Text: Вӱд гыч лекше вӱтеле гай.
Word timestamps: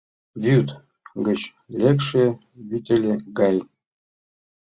Вӱд 0.43 0.67
гыч 1.25 1.41
лекше 1.79 2.25
вӱтеле 2.67 3.13
гай. 3.39 3.57